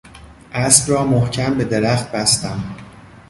اسب 0.53 0.91
را 0.93 1.03
محکم 1.05 1.57
به 1.57 1.63
درخت 1.65 2.11
بستم. 2.11 2.63